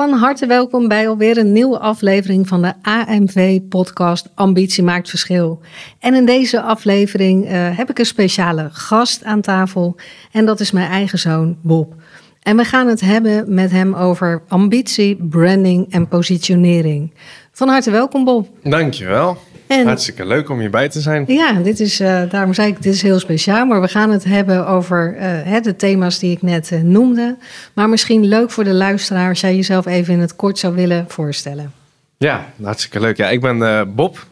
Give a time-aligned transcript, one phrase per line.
[0.00, 5.60] Van harte welkom bij alweer een nieuwe aflevering van de AMV-podcast Ambitie maakt verschil.
[5.98, 9.96] En in deze aflevering eh, heb ik een speciale gast aan tafel
[10.32, 11.94] en dat is mijn eigen zoon Bob.
[12.42, 17.14] En we gaan het hebben met hem over ambitie, branding en positionering.
[17.52, 18.48] Van harte welkom Bob.
[18.62, 19.38] Dankjewel.
[19.70, 21.24] En- Hartstikke leuk om hierbij te zijn.
[21.26, 23.66] Ja, dit is, eh, daarom zei ik, dit is heel speciaal.
[23.66, 27.36] Maar we gaan het hebben over eh, de thema's die ik net eh, noemde.
[27.72, 31.04] Maar misschien leuk voor de luisteraar als jij jezelf even in het kort zou willen
[31.08, 31.72] voorstellen.
[32.16, 33.16] Ja, hartstikke leuk.
[33.16, 34.26] Ja, ik ben Bob,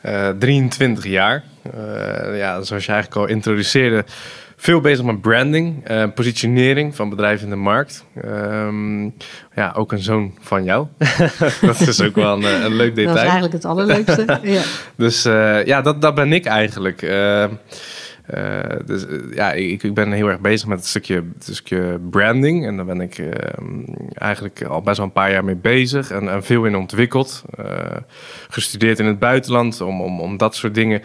[0.00, 1.42] eh, 23 jaar.
[2.34, 4.04] Ja, zoals je eigenlijk al introduceerde,
[4.60, 8.04] veel bezig met branding, eh, positionering van bedrijven in de markt.
[8.22, 9.02] Ehm,
[9.54, 10.86] ja, ook een zoon van jou.
[11.60, 13.16] dat is ook wel een, eh, een leuk Dat is detail.
[13.24, 14.38] eigenlijk het allerleukste.
[14.42, 14.62] ja.
[14.96, 17.02] Dus eh, ja, dat, dat ben ik eigenlijk.
[17.02, 17.44] Eh,
[18.30, 22.66] eh, dus eh, ja, ik, ik ben heel erg bezig met het stukje, stukje branding.
[22.66, 23.30] En daar ben ik eh,
[24.14, 26.10] eigenlijk al best wel een paar jaar mee bezig.
[26.10, 27.44] En, en veel in ontwikkeld.
[27.58, 27.96] Eh,
[28.48, 31.02] gestudeerd in het buitenland om, om, om dat soort dingen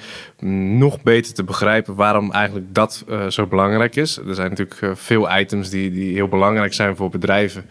[0.77, 1.95] nog beter te begrijpen.
[1.95, 4.17] Waarom eigenlijk dat zo belangrijk is.
[4.27, 7.65] Er zijn natuurlijk veel items die, die heel belangrijk zijn voor bedrijven.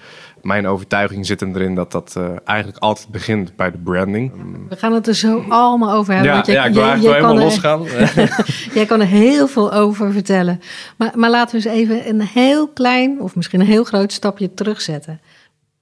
[0.45, 4.33] Mijn overtuiging zit hem erin dat dat eh, eigenlijk altijd begint bij de branding.
[4.69, 6.31] We gaan het er zo allemaal over hebben.
[6.31, 8.75] Ja, want jij- ja, ik wil jij- eigenlijk wel jij helemaal kan er- losgaan.
[8.79, 10.61] Jij kan er heel veel over vertellen.
[10.97, 14.55] Maar, maar laten we eens even een heel klein of misschien een heel groot stapje
[14.55, 15.21] terugzetten.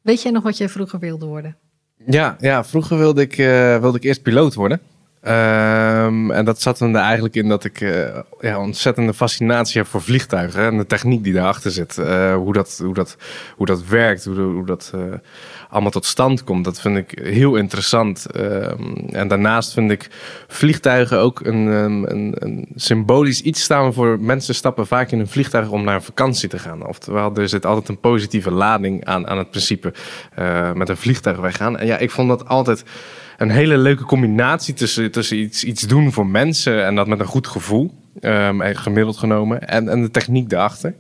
[0.03, 1.57] Weet jij nog wat jij vroeger wilde worden?
[2.07, 4.81] Ja, ja vroeger wilde ik, eh, wilde ik eerst piloot worden.
[5.23, 9.91] Ehm, en dat zat hem er eigenlijk in dat ik eh, ja, ontzettende fascinatie heb
[9.91, 11.99] voor vliegtuigen en de techniek die daarachter zit.
[11.99, 13.17] Eh, hoe, dat, hoe, dat,
[13.57, 15.01] hoe dat werkt, hoe, dat eh,
[15.71, 16.65] allemaal tot stand komt.
[16.65, 18.27] Dat vind ik heel interessant.
[18.27, 20.09] Ehm, en daarnaast vind ik
[20.49, 25.29] vliegtuigen ook een, ehm, een, een symbolisch iets staan voor mensen stappen vaak in een
[25.29, 26.87] vliegtuig om naar een vakantie te gaan.
[26.87, 29.93] Oftewel, er zit altijd een positieve lading aan, aan het principe
[30.75, 31.79] met een vliegtuig weggaan.
[31.79, 32.85] En ja, ik vond dat altijd
[33.39, 37.47] een hele leuke combinatie tussen, iets, iets doen voor mensen en dat met een goed
[37.47, 40.95] gevoel, ehm, en gemiddeld genomen, en, en de techniek daarachter.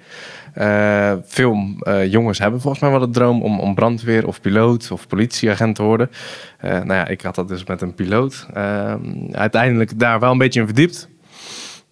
[0.52, 4.90] Eh, veel eh, jongens hebben volgens mij wel de droom om, om brandweer of piloot
[4.90, 6.10] of politieagent te worden.
[6.58, 8.46] Eh, nou ja, ik had dat dus met een piloot.
[8.54, 9.00] Ehm,
[9.30, 11.08] uiteindelijk daar wel een beetje in verdiept.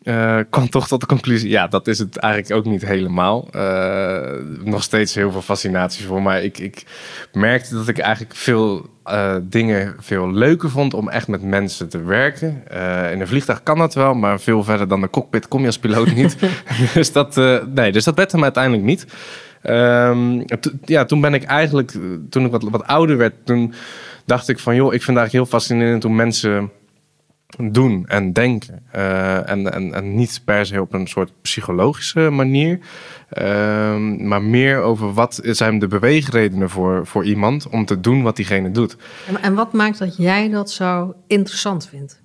[0.02, 3.48] Eh, kwam toch tot de conclusie, ja, dat is het eigenlijk ook niet helemaal.
[3.50, 4.32] Eh,
[4.64, 6.44] nog steeds heel veel fascinatie voor mij.
[6.44, 6.84] Ik, ik
[7.32, 12.02] merkte dat ik eigenlijk veel eh, dingen veel leuker vond om echt met mensen te
[12.02, 12.62] werken.
[13.12, 15.78] In een vliegtuig kan dat wel, maar veel verder dan de cockpit kom je als
[15.78, 16.36] piloot niet.
[16.94, 17.36] dus, dat,
[17.74, 19.06] nee, dus dat werd hem uiteindelijk niet.
[19.62, 20.42] Ehm,
[20.84, 21.92] ja, toen ben ik eigenlijk,
[22.30, 23.74] toen ik wat, wat ouder werd, toen
[24.24, 26.70] dacht ik van, joh, ik vind het eigenlijk heel fascinerend hoe mensen
[27.58, 28.82] doen en denken.
[28.90, 32.78] Eh, en, en, en niet per se op een soort psychologische manier.
[33.28, 38.36] Ehm, maar meer over wat zijn de beweegredenen voor, voor iemand om te doen wat
[38.36, 38.96] diegene doet.
[39.28, 42.22] En, en wat maakt dat jij dat zo interessant vindt?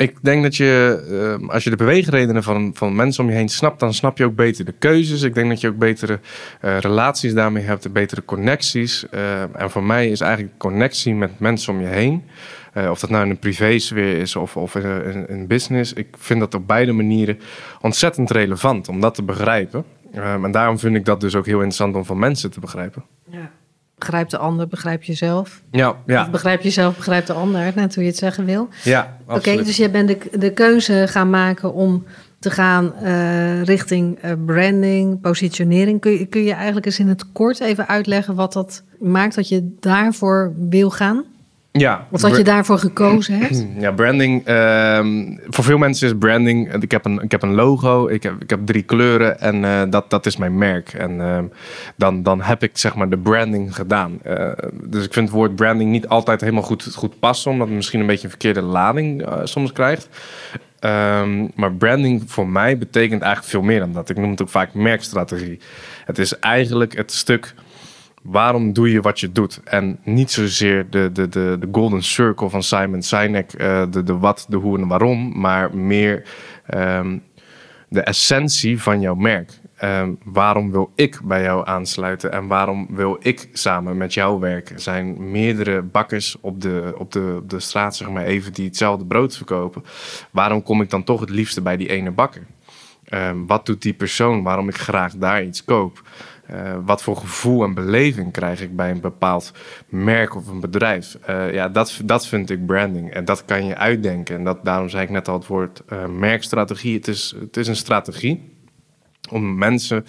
[0.00, 3.48] Ik denk dat je, ehm, als je de beweegredenen van, van mensen om je heen
[3.48, 5.22] snapt, dan snap je ook beter de keuzes.
[5.22, 6.20] Ik denk dat je ook betere
[6.60, 9.08] eh, relaties daarmee hebt, betere connecties.
[9.08, 12.24] Eh, en voor mij is eigenlijk connectie met mensen om je heen.
[12.72, 15.92] Eh, of dat nou in een privésfeer is of, of in, in, in business.
[15.92, 17.38] Ik vind dat op beide manieren
[17.80, 19.84] ontzettend relevant om dat te begrijpen.
[20.12, 23.04] Ehm, en daarom vind ik dat dus ook heel interessant om van mensen te begrijpen.
[23.30, 23.50] Ja.
[23.98, 25.62] Begrijp de ander, begrijp jezelf.
[25.70, 28.68] Ja, ja, Of begrijp jezelf, begrijp de ander, net hoe je het zeggen wil.
[28.84, 32.04] ja Oké, dus jij bent de, de keuze gaan maken om
[32.38, 36.00] te gaan eh, richting eh, branding, positionering.
[36.00, 39.48] Kun je, kun je eigenlijk eens in het kort even uitleggen wat dat maakt dat
[39.48, 41.24] je daarvoor wil gaan?
[41.72, 43.66] Ja, Of dat je daarvoor gekozen hebt?
[43.78, 44.44] Ja, branding.
[44.46, 46.74] ehm, voor veel mensen is branding.
[46.82, 49.82] Ik heb een, ik heb een logo, ik heb, ik heb drie kleuren en eh,
[49.90, 50.92] dat, dat is mijn merk.
[50.92, 51.44] En ehm,
[51.96, 54.18] dan, dan heb ik zeg maar de branding gedaan.
[54.22, 54.52] Eh,
[54.84, 58.00] dus ik vind het woord branding niet altijd helemaal goed, goed passen, omdat het misschien
[58.00, 60.08] een beetje een verkeerde lading eh, soms krijgt.
[60.78, 64.08] Ehm, maar branding voor mij betekent eigenlijk veel meer dan dat.
[64.08, 65.60] Ik noem het ook vaak merkstrategie.
[66.04, 67.54] Het is eigenlijk het stuk
[68.22, 69.60] waarom doe je wat je doet?
[69.64, 74.18] En niet zozeer de, de, de, de golden circle van Simon Sinek, eh, de, de
[74.18, 76.28] wat, de hoe en waarom, maar meer
[76.66, 77.18] ehm,
[77.88, 79.60] de essentie van jouw merk.
[79.76, 84.74] Ehm, waarom wil ik bij jou aansluiten en waarom wil ik samen met jou werken?
[84.74, 88.64] Er zijn meerdere bakkers op de, op de, op de straat, zeg maar even, die
[88.66, 89.82] hetzelfde brood verkopen.
[90.30, 92.46] Waarom kom ik dan toch het liefste bij die ene bakker?
[93.04, 96.02] Ehm, wat doet die persoon waarom ik graag daar iets koop?
[96.52, 99.52] Uh, wat voor gevoel en beleving krijg ik bij een bepaald
[99.88, 101.18] merk of een bedrijf?
[101.28, 103.12] Uh, ja, dat, dat vind ik branding.
[103.12, 104.36] En dat kan je uitdenken.
[104.36, 106.96] En dat, daarom zei ik net al het woord uh, merkstrategie.
[106.96, 108.58] Het is, het is een strategie
[109.30, 110.06] om mensen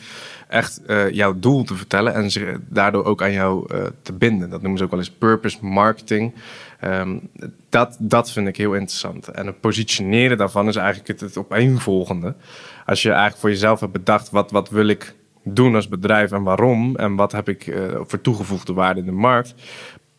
[0.47, 3.67] echt jouw doel te vertellen en ze daardoor ook aan jou
[4.01, 4.49] te binden.
[4.49, 6.33] Dat noemen ze ook wel eens purpose marketing.
[6.83, 7.29] Um,
[7.69, 9.27] dat, dat vind ik heel interessant.
[9.27, 12.35] En het positioneren daarvan is eigenlijk het, het opeenvolgende.
[12.85, 16.43] Als je eigenlijk voor jezelf hebt bedacht, wat, wat wil ik doen als bedrijf en
[16.43, 19.55] waarom en wat heb ik uh, voor toegevoegde waarde in de markt.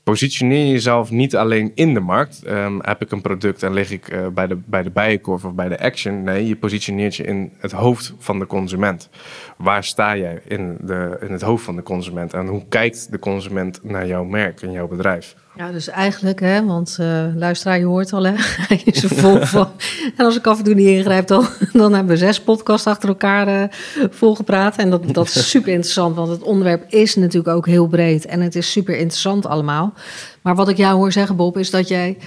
[0.02, 2.42] Positioneer jezelf niet alleen in de markt.
[2.48, 5.54] Um, heb ik een product en lig ik uh, bij, de, bij de bijenkorf of
[5.54, 6.22] bij de action?
[6.22, 9.08] Nee, je positioneert je in het hoofd van de consument.
[9.56, 12.34] Waar sta jij in, de, in het hoofd van de consument?
[12.34, 15.36] En hoe kijkt de consument naar jouw merk en jouw bedrijf?
[15.56, 18.32] Ja, dus eigenlijk, hè, want uh, luisteraar, je hoort al, hè,
[18.68, 19.68] hij is er vol van.
[20.16, 23.08] en als ik af en toe niet ingrijp, dan, dan hebben we zes podcasts achter
[23.08, 23.64] elkaar uh,
[24.10, 24.76] volgepraat.
[24.76, 28.26] En dat, dat is super interessant, want het onderwerp is natuurlijk ook heel breed.
[28.26, 29.94] En het is super interessant allemaal.
[30.42, 32.18] Maar wat ik jou hoor zeggen, Bob, is dat jij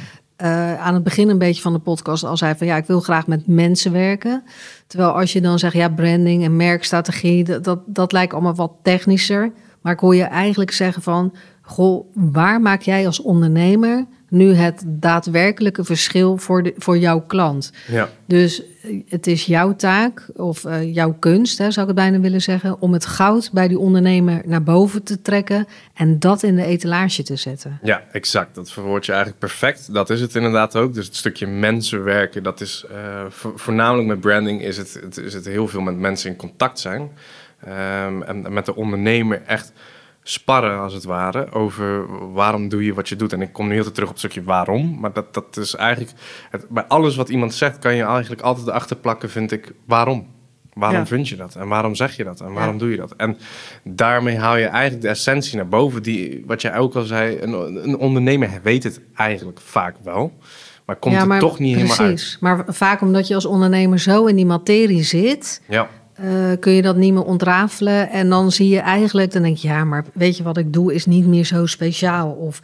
[0.42, 3.00] uh, aan het begin een beetje van de podcast al zei van ja, ik wil
[3.00, 4.44] graag met mensen werken.
[4.88, 8.74] Terwijl als je dan zegt ja, branding en merkstrategie, dat, dat, dat lijkt allemaal wat
[8.84, 9.52] technischer.
[9.82, 11.34] Maar ik hoor je eigenlijk zeggen van
[11.66, 17.72] goh, waar maak jij als ondernemer nu het daadwerkelijke verschil voor, de, voor jouw klant?
[17.88, 18.10] Ja.
[18.26, 18.62] Dus
[19.08, 22.82] het is jouw taak of uh, jouw kunst, hè, zou ik het bijna willen zeggen,
[22.82, 27.24] om het goud bij die ondernemer naar boven te trekken en dat in de etalage
[27.24, 27.80] te zetten.
[27.84, 28.56] Ja, exact.
[28.56, 29.94] Dat verwoord je eigenlijk perfect.
[29.94, 30.94] Dat is het inderdaad ook.
[30.94, 33.26] Dus het stukje mensen werken, dat is uh,
[33.56, 37.02] voornamelijk met branding is het, het, is het heel veel met mensen in contact zijn.
[37.68, 39.74] Um, en met de ondernemer echt
[40.28, 43.34] sparren, als het ware, over waarom doe je wat je doet.
[43.34, 45.00] En ik kom nu heel terug op het stukje waarom.
[45.00, 46.12] Maar dat, dat is eigenlijk...
[46.50, 50.28] Het, bij alles wat iemand zegt, kan je eigenlijk altijd erachter plakken, vind ik, waarom?
[50.74, 51.06] Waarom ja.
[51.06, 51.56] vind je dat?
[51.56, 52.42] En waarom zeg je dat?
[52.42, 52.80] En waarom ja.
[52.80, 53.14] doe je dat?
[53.16, 53.38] En
[53.84, 56.04] daarmee haal je eigenlijk de essentie naar boven.
[56.04, 60.34] Die, wat jij ook al zei, een, een ondernemer weet het eigenlijk vaak wel.
[60.86, 61.98] Maar komt ja, maar er toch niet precies.
[61.98, 62.38] helemaal uit.
[62.40, 65.62] Maar vaak omdat je als ondernemer zo in die materie zit...
[65.68, 65.90] Ja
[66.24, 68.10] uh, kun je dat niet meer ontrafelen.
[68.10, 70.94] En dan zie je eigenlijk, dan denk je, ja, maar weet je wat ik doe
[70.94, 72.32] is niet meer zo speciaal.
[72.32, 72.60] Of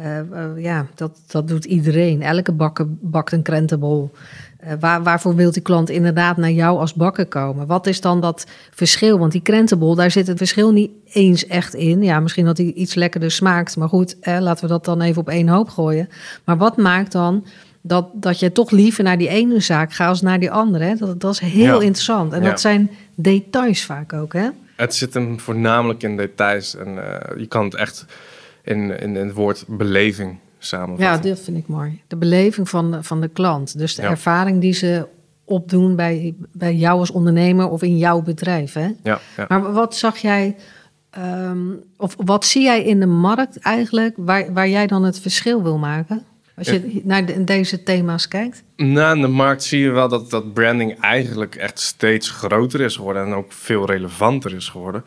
[0.00, 2.22] uh, uh, ja, dat, dat doet iedereen.
[2.22, 4.10] Elke bakker bakt een krentenbol.
[4.80, 7.66] Waar, waarvoor wil die klant inderdaad naar jou als bakker komen?
[7.66, 9.18] Wat is dan dat verschil?
[9.18, 12.02] Want die krentenbol, daar zit het verschil niet eens echt in.
[12.02, 13.76] Ja, misschien dat hij iets lekkerder smaakt.
[13.76, 16.08] Maar goed, laten we dat dan even op één hoop gooien.
[16.44, 17.44] Maar wat maakt dan
[17.80, 20.84] dat, dat je toch liever naar die ene zaak gaat als naar die andere.
[20.84, 20.94] Hè?
[20.94, 21.86] Dat, dat is heel ja.
[21.86, 22.32] interessant.
[22.32, 22.48] En ja.
[22.48, 24.48] dat zijn details vaak ook, hè?
[24.76, 26.76] Het zit hem voornamelijk in details.
[26.76, 28.06] En uh, je kan het echt
[28.64, 31.28] in, in, in het woord beleving samenvatten.
[31.28, 32.00] Ja, dat vind ik mooi.
[32.06, 33.78] De beleving van, van de klant.
[33.78, 34.10] Dus de ja.
[34.10, 35.06] ervaring die ze
[35.44, 38.72] opdoen bij, bij jou als ondernemer of in jouw bedrijf.
[38.72, 38.88] Hè?
[39.02, 39.44] Ja, ja.
[39.48, 40.56] Maar wat zag jij,
[41.18, 45.62] um, of wat zie jij in de markt eigenlijk, waar, waar jij dan het verschil
[45.62, 46.22] wil maken?
[46.58, 48.62] Als je naar de, deze thema's kijkt?
[48.76, 52.96] Nou, in de markt zie je wel dat, dat branding eigenlijk echt steeds groter is
[52.96, 55.04] geworden en ook veel relevanter is geworden.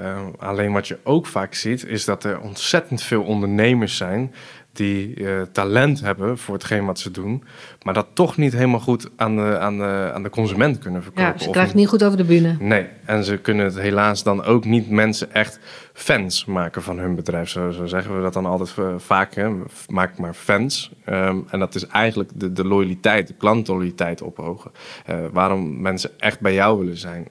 [0.00, 4.32] Uh, alleen wat je ook vaak ziet, is dat er ontzettend veel ondernemers zijn
[4.78, 7.44] die uh, talent hebben voor hetgeen wat ze doen,
[7.82, 11.32] maar dat toch niet helemaal goed aan de, aan de, aan de consument kunnen verkopen.
[11.32, 12.56] Ja, ze krijgen het niet goed over de bühne.
[12.60, 15.58] Nee, en ze kunnen het helaas dan ook niet mensen echt
[15.92, 17.48] fans maken van hun bedrijf.
[17.48, 19.50] Zo, zo zeggen we dat dan altijd uh, vaak, hè?
[19.88, 20.92] maak maar fans.
[21.08, 24.70] Um, en dat is eigenlijk de, de loyaliteit, de klantloyaliteit ophogen.
[25.10, 27.26] Uh, waarom mensen echt bij jou willen zijn.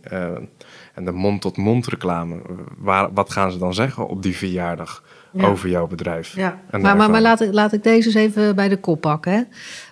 [0.94, 2.42] En de mond-tot-mond -mond reclame,
[2.78, 5.04] waar, wat gaan ze dan zeggen op die verjaardag?
[5.32, 5.48] Ja.
[5.48, 6.36] over jouw bedrijf.
[6.36, 6.60] Ja.
[6.72, 9.32] Maar, maar, maar laat, ik, laat ik deze eens even bij de kop pakken.
[9.32, 9.42] Hè?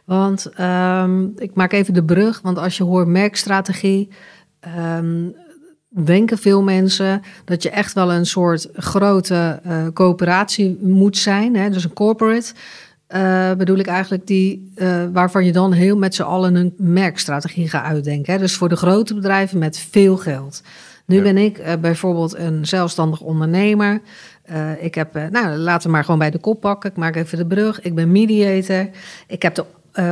[0.06, 2.42] Want um, ik maak even de brug.
[2.42, 4.10] Want als je hoort merkstrategie,
[4.98, 5.36] um,
[6.04, 11.56] denken veel mensen dat je echt wel een soort grote uh, coöperatie moet zijn.
[11.56, 11.70] Hè?
[11.70, 12.54] Dus een corporate.
[13.10, 17.70] Uh, bedoel ik eigenlijk die, uh, waarvan je dan heel met z'n allen een merkstrategie
[17.70, 18.34] gaat uitdenken.
[18.34, 18.40] Hè?
[18.40, 20.62] Dus voor de grote bedrijven met veel geld.
[21.06, 21.22] Nu ja.
[21.22, 24.02] ben ik uh, bijvoorbeeld een zelfstandig ondernemer.
[24.52, 26.90] Uh, ik heb, uh, nou, laten we maar gewoon bij de kop pakken.
[26.90, 27.82] Ik maak even de brug.
[27.82, 28.90] Ik ben mediator.
[29.28, 29.66] Ik heb de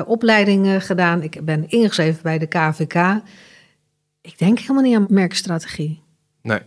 [0.05, 1.21] opleidingen gedaan.
[1.21, 3.21] Ik ben ingeschreven bij de KVK.
[4.21, 6.01] Ik denk helemaal niet aan merkstrategie.
[6.41, 6.59] Nee.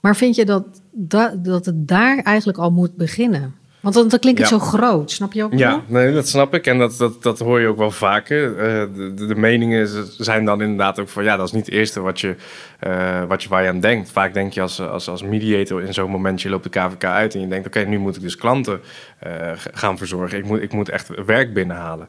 [0.00, 3.54] Maar vind je dat, dat, dat het daar eigenlijk al moet beginnen?
[3.80, 4.58] Want dan, dan klinkt het Ja.
[4.58, 5.52] zo groot, snap je ook?
[5.52, 6.66] Ja, nee, dat snap ik.
[6.66, 8.58] En dat, dat, dat hoor je ook wel vaker.
[8.58, 11.24] Eh, de, meningen zijn dan inderdaad ook van...
[11.24, 12.34] ja, dat is niet het eerste wat je,
[12.78, 14.10] eh, wat je, waar je aan denkt.
[14.10, 16.42] Vaak denk je als, als, als mediator in zo'n moment...
[16.42, 17.66] je loopt de KVK uit en je denkt...
[17.66, 18.80] oké, nu moet ik dus klanten
[19.18, 20.38] eh, gaan verzorgen.
[20.38, 22.08] Ik moet, ik moet echt werk binnenhalen.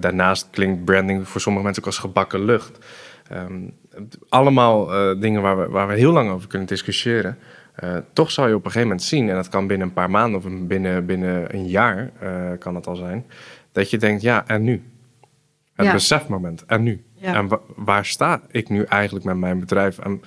[0.00, 2.78] Daarnaast klinkt branding voor sommige mensen ook als gebakken lucht.
[3.28, 3.62] Ehm,
[4.28, 4.86] allemaal
[5.18, 7.38] dingen waar we, waar we heel lang over kunnen discussiëren.
[7.74, 10.10] Eh, toch zal je op een gegeven moment zien, en dat kan binnen een paar
[10.10, 13.24] maanden of een- binnen, binnen een jaar eh, kan het al zijn,
[13.72, 14.82] dat je denkt, ja, en nu?
[15.74, 15.92] Het Ja.
[15.92, 17.04] besefmoment, en nu?
[17.14, 17.34] Ja.
[17.34, 19.98] En wa- waar sta ik nu eigenlijk met mijn bedrijf?
[19.98, 20.22] En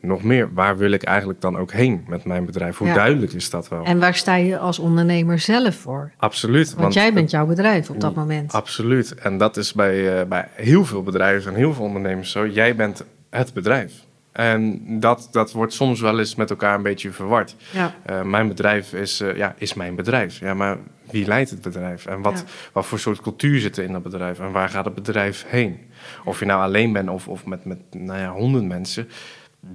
[0.00, 2.76] nog meer, waar wil ik eigenlijk dan ook heen met mijn bedrijf?
[2.78, 2.94] Hoe Ja.
[2.94, 3.84] duidelijk is dat wel?
[3.84, 6.12] En waar sta je als ondernemer zelf voor?
[6.16, 6.74] Absoluut.
[6.74, 8.52] Want, jij bent jouw bedrijf op dat moment.
[8.52, 9.14] Absoluut.
[9.14, 12.46] En dat is bij, eh, bij heel veel bedrijven en heel veel ondernemers zo.
[12.46, 13.92] Jij bent het bedrijf.
[14.32, 17.56] En dat, dat wordt soms wel eens met elkaar een beetje verward.
[17.72, 17.94] Ja.
[18.02, 20.40] Eh, mijn bedrijf is, eh, ja, is mijn bedrijf.
[20.40, 20.78] Ja, maar
[21.10, 22.06] wie leidt het bedrijf?
[22.06, 22.52] En wat, Ja.
[22.72, 24.38] wat voor soort cultuur zit er in dat bedrijf?
[24.38, 25.78] En waar gaat het bedrijf heen?
[26.24, 29.08] Of je nou alleen bent of, of met, met nou ja, honderd mensen.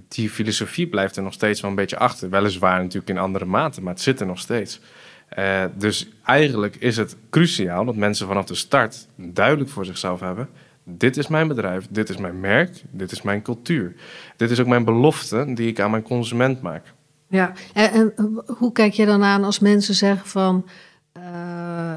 [0.08, 2.30] Die filosofie blijft er nog steeds wel een beetje achter.
[2.30, 4.80] Weliswaar natuurlijk in andere mate, maar het zit er nog steeds.
[5.30, 10.50] Eh, dus eigenlijk is het cruciaal dat mensen vanaf de start duidelijk voor zichzelf hebben.
[10.84, 13.96] Dit is mijn bedrijf, dit is mijn merk, dit is mijn cultuur.
[14.38, 16.94] Dit is ook mijn belofte die ik aan mijn consument maak.
[17.28, 18.14] Ja, en, en
[18.58, 20.66] hoe kijk je dan aan als mensen zeggen van...
[21.12, 21.24] eh,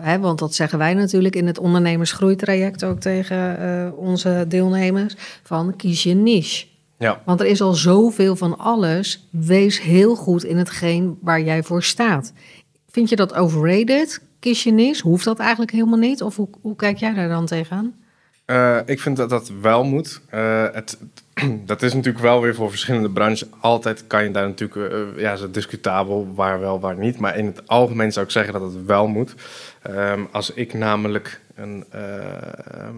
[0.01, 5.15] hè, want dat zeggen wij natuurlijk in het ondernemersgroeitraject ook tegen eh, onze deelnemers...
[5.43, 6.67] van kies je niche.
[6.99, 9.29] Ja, Want er is al zoveel van alles.
[9.31, 12.33] Wees heel goed in hetgeen waar jij voor staat.
[12.91, 14.23] Vind je dat overrated?
[14.41, 15.03] Kies je niche?
[15.09, 16.23] Hoeft dat eigenlijk helemaal niet?
[16.23, 17.95] Of hoe, hoe kijk jij daar dan tegenaan?
[18.47, 20.21] Eh, ik vind dat dat wel moet.
[20.29, 20.99] Eh, het,
[21.71, 23.45] dat is natuurlijk wel weer voor verschillende branches.
[23.61, 27.19] Altijd kan je daar natuurlijk, eh, ja, is discutabel waar wel, waar niet.
[27.19, 29.35] Maar in het algemeen zou ik zeggen dat het wel moet.
[29.83, 31.85] Ehm, als ik namelijk een.
[31.91, 32.97] eh, ehm,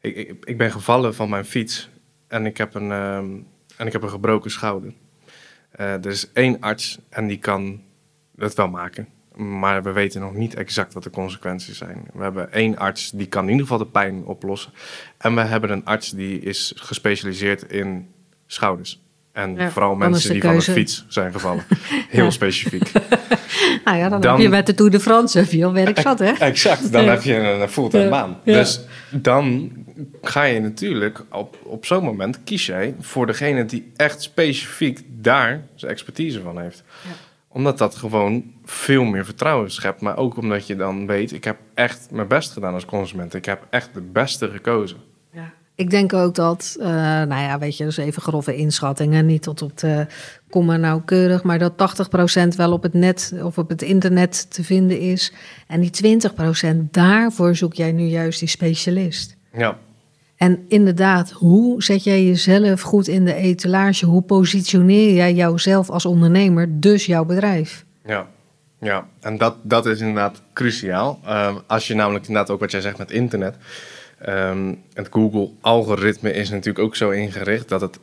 [0.00, 1.90] ik, ik, ben gevallen van mijn fiets
[2.28, 3.26] en ik heb een, ehm,
[3.76, 4.92] en ik heb een gebroken schouder.
[5.76, 7.82] Er is één arts en die kan
[8.36, 9.08] het wel maken.
[9.36, 12.04] Maar we weten nog niet exact wat de consequenties zijn.
[12.12, 14.72] We hebben één arts die kan in ieder geval de pijn oplossen.
[15.18, 18.08] En we hebben een arts die is gespecialiseerd in
[18.46, 19.02] schouders.
[19.32, 21.64] En Ja, vooral mensen die van de fiets zijn gevallen.
[22.08, 22.30] Heel Ja.
[22.30, 22.90] specifiek.
[23.84, 25.98] Nou ja, dan, Dan- heb je met de Tour de France heb je al werk
[26.00, 26.30] zat, hè?
[26.50, 27.10] Exact, dan Ja.
[27.10, 28.38] heb je een, fulltime baan.
[28.44, 29.72] Dus dan
[30.22, 35.62] ga je natuurlijk op, op zo'n moment kies jij voor degene die echt specifiek daar
[35.74, 36.82] zijn expertise van heeft.
[37.02, 37.10] Ja.
[37.54, 40.00] Omdat dat gewoon veel meer vertrouwen schept.
[40.00, 43.34] Maar ook omdat je dan weet, ik heb echt mijn best gedaan als consument.
[43.34, 44.96] Ik heb echt de beste gekozen.
[45.32, 45.52] Ja.
[45.74, 49.62] Ik denk ook dat, eh, nou ja, weet je, dus even grove inschattingen, niet tot
[49.62, 50.06] op de
[50.50, 54.98] komma nauwkeurig, maar dat 80% wel op het net of op het internet te vinden
[54.98, 55.32] is.
[55.66, 59.36] En die 20% daarvoor zoek jij nu juist die specialist.
[59.52, 59.78] Ja,
[60.44, 64.06] En inderdaad, hoe zet jij jezelf goed in de etalage?
[64.06, 67.84] Hoe positioneer jij jouzelf als ondernemer, dus jouw bedrijf?
[68.06, 68.26] Ja,
[68.80, 69.08] ja.
[69.20, 71.20] en dat, dat is inderdaad cruciaal.
[71.24, 73.56] Ehm, als je namelijk inderdaad ook wat jij zegt met internet.
[74.18, 77.98] ehm, het Google-algoritme is natuurlijk ook zo ingericht dat het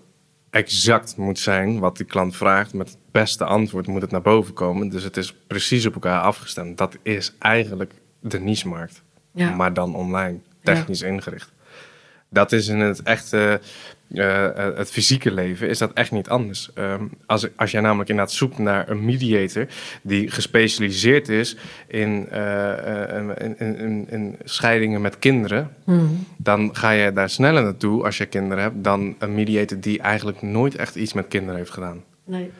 [0.50, 2.74] exact moet zijn wat die klant vraagt.
[2.74, 4.89] Met het beste antwoord moet het naar boven komen.
[4.89, 6.77] Dus het is precies op elkaar afgestemd.
[6.77, 9.01] Dat is eigenlijk de niche-markt.
[9.33, 9.55] Ja.
[9.55, 11.51] Maar dan online, technisch ingericht.
[12.33, 13.61] Dat is in het echte,
[14.13, 16.69] eh, eh, het fysieke leven, is dat echt niet anders.
[16.73, 19.67] Ehm, als, als jij namelijk inderdaad zoekt naar een mediator
[20.01, 21.57] die gespecialiseerd is
[21.88, 25.75] in, eh, in, in, in, in scheidingen met kinderen,
[26.38, 30.41] dan ga je daar sneller naartoe als je kinderen hebt dan een mediator die eigenlijk
[30.41, 32.03] nooit echt iets met kinderen heeft gedaan.
[32.25, 32.51] Nee.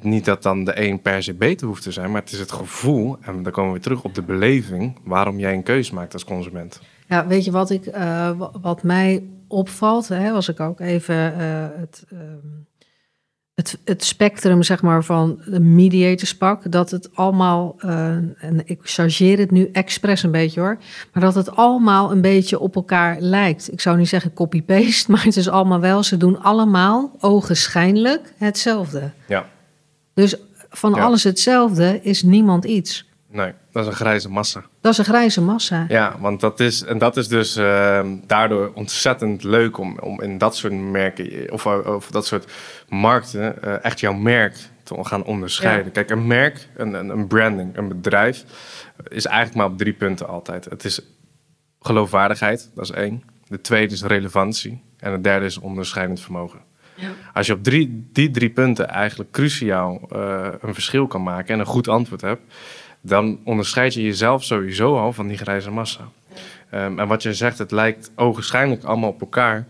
[0.00, 2.52] Niet dat dan de een per se beter hoeft te zijn, maar het is het
[2.52, 6.12] gevoel, en dan komen we weer terug op de beleving, waarom jij een keuze maakt
[6.12, 6.80] als consument.
[7.08, 11.34] Ja, weet je wat, ik, eh, wa- wat mij opvalt, hè, als ik ook even
[11.38, 12.46] eh, het, ehm,
[13.54, 18.80] het, het spectrum zeg maar, van de mediators pak, dat het allemaal, eh, en ik
[18.82, 20.78] chargeer het nu expres een beetje hoor,
[21.12, 23.72] maar dat het allemaal een beetje op elkaar lijkt.
[23.72, 29.10] Ik zou niet zeggen copy-paste, maar het is allemaal wel, ze doen allemaal ogenschijnlijk hetzelfde.
[29.28, 29.46] Ja,
[30.14, 30.36] Dus
[30.70, 31.02] van Ja.
[31.02, 33.07] alles hetzelfde is niemand iets.
[33.30, 34.64] Nee, dat is een grijze massa.
[34.80, 35.84] Dat is een grijze massa.
[35.88, 40.38] Ja, want dat is, en dat is dus eh, daardoor ontzettend leuk om, om in
[40.38, 42.52] dat soort merken of, of dat soort
[42.88, 45.84] markten eh, echt jouw merk te gaan onderscheiden.
[45.84, 45.90] Ja.
[45.90, 48.44] Kijk, een merk, een, een, een branding, een bedrijf
[49.08, 50.64] is eigenlijk maar op drie punten altijd.
[50.64, 51.00] Het is
[51.80, 53.22] geloofwaardigheid, dat is één.
[53.48, 56.66] De tweede is relevantie en de derde is onderscheidend vermogen.
[57.32, 61.60] Als je op drie, die drie punten eigenlijk cruciaal eh, een verschil kan maken en
[61.60, 62.54] een goed antwoord hebt,
[63.00, 66.08] dan onderscheid je jezelf sowieso al van die grijze massa.
[66.70, 69.66] Ehm, en wat je zegt, het lijkt ogenschijnlijk allemaal op elkaar.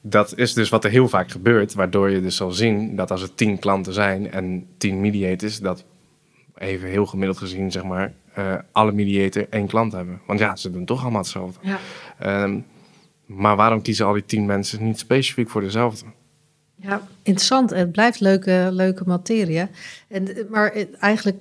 [0.00, 3.22] Dat is dus wat er heel vaak gebeurt, waardoor je dus zal zien dat als
[3.22, 5.84] er tien klanten zijn en tien mediators, dat
[6.54, 10.20] even heel gemiddeld gezien, zeg maar, eh, alle mediator één klant hebben.
[10.26, 11.58] Want ja, ze doen toch allemaal hetzelfde.
[11.62, 11.78] Ja.
[12.18, 12.58] Ehm,
[13.26, 16.04] maar waarom kiezen al die tien mensen niet specifiek voor dezelfde?
[16.76, 17.70] Ja, interessant.
[17.70, 19.66] Het blijft leuke, leuke materie.
[20.08, 21.38] En, maar het- eigenlijk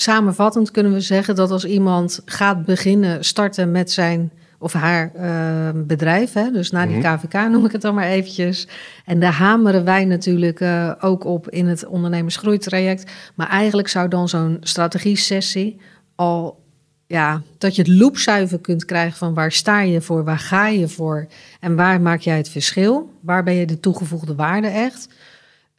[0.00, 5.68] samenvattend kunnen we zeggen dat als iemand gaat beginnen, starten met zijn of haar eh,
[5.74, 7.16] bedrijf, hè, dus naar die Mhm.
[7.16, 8.68] KVK noem ik het dan maar eventjes.
[9.04, 13.10] En daar hameren wij natuurlijk eh, ook op in het ondernemersgroeitraject.
[13.34, 15.80] Maar eigenlijk zou dan zo'n strategie-sessie
[16.14, 16.58] al
[17.06, 20.88] ja, dat je het loopzuiver kunt krijgen van waar sta je voor, waar ga je
[20.88, 21.26] voor
[21.60, 23.10] en waar maak jij het verschil?
[23.20, 25.08] Waar ben je de toegevoegde waarde echt?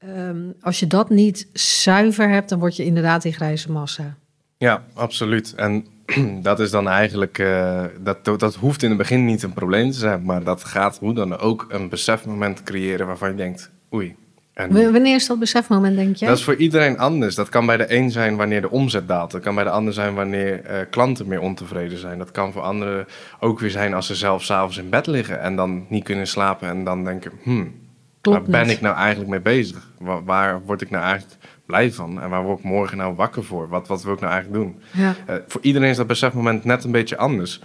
[0.01, 4.15] Ehm, als je dat niet zuiver hebt, dan word je inderdaad die grijze massa.
[4.57, 5.53] Ja, absoluut.
[5.55, 5.85] En
[6.41, 9.97] dat is dan eigenlijk, eh, dat, dat hoeft in het begin niet een probleem te
[9.97, 14.15] zijn, maar dat gaat hoe dan ook een besefmoment creëren waarvan je denkt, oei.
[14.53, 16.25] En Wanneer is dat besefmoment, denk je?
[16.25, 17.35] dat is voor iedereen anders.
[17.35, 19.31] Dat kan bij de een zijn wanneer de omzet daalt.
[19.31, 22.17] Dat kan bij de ander zijn wanneer eh, klanten meer ontevreden zijn.
[22.17, 23.05] Dat kan voor anderen
[23.39, 26.69] ook weer zijn als ze zelf s'avonds in bed liggen en dan niet kunnen slapen
[26.69, 27.73] en dan denken, hmm,
[28.21, 28.75] Klopt waar ben niet.
[28.75, 29.90] ik nou eigenlijk mee bezig?
[30.01, 32.21] Waar, waar word ik nou eigenlijk blij van?
[32.21, 33.67] En waar word ik morgen nou wakker voor?
[33.67, 34.81] Wat, wat wil ik nou eigenlijk doen?
[34.91, 35.15] Ja.
[35.25, 37.61] Eh, voor iedereen is dat besefmoment net een beetje anders.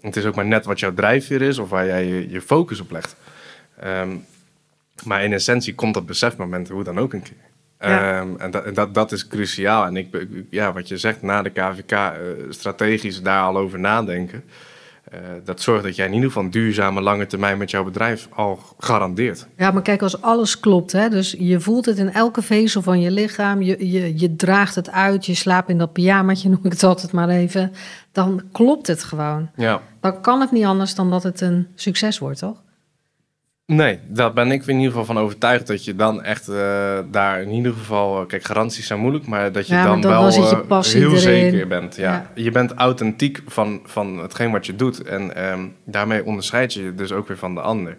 [0.00, 2.80] Het is ook maar net wat jouw drijfveer is of waar jij je, je focus
[2.80, 3.16] op legt.
[3.80, 4.16] Ehm,
[5.04, 7.52] maar in essentie komt dat besefmoment hoe dan ook een keer.
[7.80, 8.20] Ja.
[8.20, 9.86] Ehm, en dat, dat, dat is cruciaal.
[9.86, 12.10] En ik, ja, wat je zegt, na de KVK eh,
[12.48, 14.44] strategisch daar al over nadenken.
[15.14, 18.28] Eh, dat zorgt dat jij in ieder geval een duurzame lange termijn met jouw bedrijf
[18.30, 19.46] al garandeert.
[19.56, 23.00] ja, maar kijk, als alles klopt, hè, dus je voelt het in elke vezel van
[23.00, 26.72] je lichaam, je, je, je draagt het uit, je slaapt in dat pyjamaatje, noem ik
[26.72, 27.72] het altijd maar even,
[28.12, 29.50] dan klopt het gewoon.
[29.56, 29.80] Ja.
[30.00, 32.62] Dan kan het niet anders dan dat het een succes wordt, toch?
[33.66, 37.42] Nee, daar ben ik in ieder geval van overtuigd dat je dan echt eh, daar
[37.42, 40.20] in ieder geval, eh, kijk, garanties zijn moeilijk, maar dat je Ja, dan, dan- wel
[40.22, 41.18] dan zit je eh, heel erin.
[41.20, 41.96] zeker bent.
[41.96, 42.12] Ja.
[42.12, 42.42] Ja.
[42.42, 46.94] Je bent authentiek van, van hetgeen wat je doet en ehm, daarmee onderscheid je je
[46.94, 47.96] dus ook weer van de ander.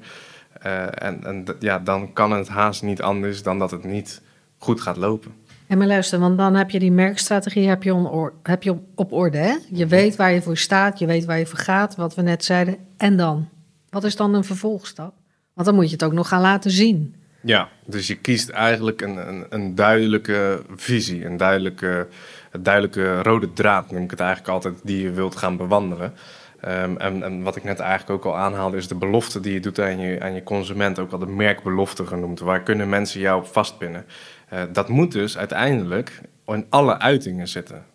[0.94, 4.22] En en ja, dan kan het haast niet anders dan dat het niet
[4.58, 5.32] goed gaat lopen.
[5.68, 8.80] En maar luister, want dan heb je die merkstrategie heb je, on- heb je op,
[8.96, 9.38] op orde.
[9.38, 9.56] Hè?
[9.72, 12.44] Je weet waar je voor staat, je weet waar je voor gaat, wat we net
[12.44, 12.78] zeiden.
[12.98, 13.50] En dan?
[13.90, 15.14] Wat is dan een vervolgstap?
[15.56, 17.16] Want dan moet je het ook nog gaan laten zien.
[17.42, 22.08] Ja, dus je kiest eigenlijk een, een, een duidelijke visie, een duidelijke,
[22.52, 26.14] een duidelijke rode draad, noem ik het eigenlijk altijd, die je wilt gaan bewandelen.
[26.60, 29.60] Ehm, en, en wat ik net eigenlijk ook al aanhaalde, is de belofte die je
[29.60, 32.40] doet aan je, aan je consument, ook al de merkbelofte genoemd.
[32.40, 34.06] Waar kunnen mensen jou op vastpinnen?
[34.50, 37.86] Eh, dat moet dus uiteindelijk in alle uitingen zitten.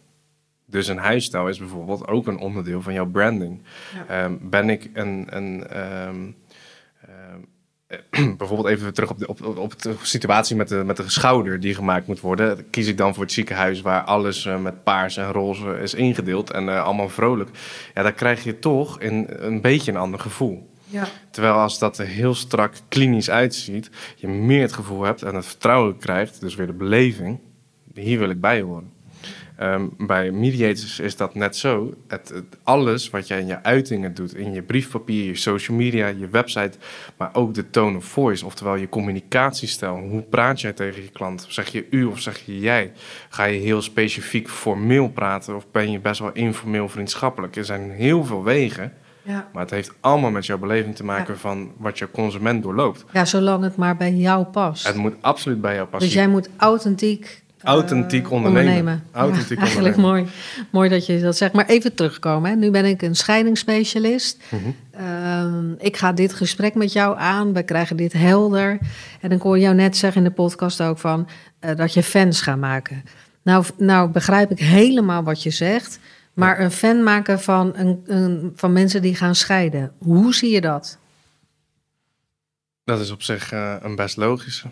[0.66, 3.62] Dus een huisstijl is bijvoorbeeld ook een onderdeel van jouw branding.
[4.09, 6.35] Ehm, ben ik een, een ehm, ehm, eh,
[8.38, 11.74] bijvoorbeeld even terug op de, op, op, de situatie met de, met de schouder die
[11.74, 12.70] gemaakt moet worden.
[12.70, 16.50] Kies ik dan voor het ziekenhuis waar alles eh, met paars en roze is ingedeeld
[16.50, 17.50] en eh, allemaal vrolijk.
[17.94, 20.70] Ja, dan krijg je toch een, een beetje een ander gevoel.
[20.87, 21.09] Ja.
[21.31, 25.46] Terwijl als dat er heel strak klinisch uitziet, je meer het gevoel hebt en het
[25.46, 27.40] vertrouwen krijgt, dus weer de beleving,
[27.94, 28.92] hier wil ik bij horen.
[29.61, 31.94] Ehm, bij mediators is dat net zo.
[32.09, 36.07] Het, het- alles wat jij in je uitingen doet, in je briefpapier, je social media,
[36.07, 36.73] je website,
[37.16, 39.96] maar ook de tone of voice, oftewel je communicatiestijl.
[39.96, 41.46] Hoe praat jij tegen je klant?
[41.49, 42.92] Zeg je u of zeg je jij?
[43.29, 47.57] Ga je heel specifiek formeel praten of ben je best wel informeel vriendschappelijk?
[47.57, 48.92] Er zijn heel veel wegen,
[49.23, 49.49] Ja.
[49.53, 53.05] maar het heeft allemaal met jouw beleving te maken van wat jouw consument doorloopt.
[53.12, 54.87] ja, zolang het maar bij jou past.
[54.87, 56.09] Het moet absoluut bij jou passen.
[56.09, 59.05] Dus jij moet authentiek, Authentiek ondernemen.
[59.12, 60.27] Authentiek Ja, eigenlijk mooi,
[60.70, 61.53] mooi dat je dat zegt.
[61.53, 62.51] Maar even terugkomen.
[62.51, 62.57] Hè.
[62.57, 64.42] Nu ben ik een scheidingsspecialist.
[64.90, 67.53] Ehm, ik ga dit gesprek met jou aan.
[67.53, 68.79] We krijgen dit helder.
[69.20, 72.40] En ik hoor jou net zeggen in de podcast ook van eh, dat je fans
[72.40, 73.05] gaat maken.
[73.42, 75.99] Nou, nou begrijp ik helemaal wat je zegt.
[76.35, 79.92] Maar een fan maken van, een, een, van mensen die gaan scheiden.
[79.99, 80.99] Hoe zie je dat?
[82.85, 84.68] Dat is op zich eh, een best logische.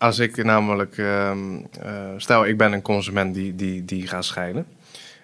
[0.00, 1.38] Als ik namelijk, ehm,
[1.80, 4.66] eh, stel ik ben een consument die, die, die gaat scheiden.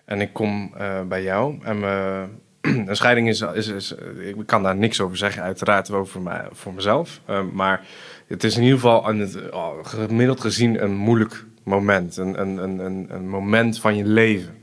[0.05, 1.83] En ik kom eh, bij jou en
[2.89, 6.75] een scheiding is, is, is, ik kan daar niks over zeggen, uiteraard over mij, voor
[6.75, 7.21] mezelf.
[7.25, 7.87] Eh, maar
[8.27, 12.17] het is in ieder geval het, oh, gemiddeld gezien een moeilijk moment.
[12.17, 14.55] Een, een, een, een, een moment van je leven.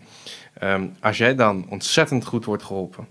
[0.53, 3.07] Ehm, als jij dan ontzettend goed wordt geholpen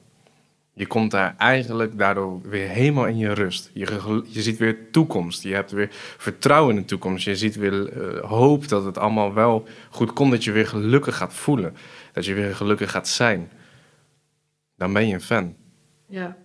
[0.75, 3.71] Je komt daar eigenlijk daardoor weer helemaal in je rust.
[3.73, 5.43] Je, je ziet weer toekomst.
[5.43, 7.25] Je hebt weer vertrouwen in de toekomst.
[7.25, 10.31] Je ziet weer eh, hoop dat het allemaal wel goed komt.
[10.31, 11.77] Dat je weer gelukkig gaat voelen.
[12.13, 13.51] Dat je weer gelukkig gaat zijn.
[14.77, 15.57] Dan ben je een fan.
[16.09, 16.37] Ja,